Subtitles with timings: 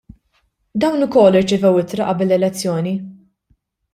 [0.83, 2.97] Dawn ukoll irċevew ittra qabel l-elezzjoni.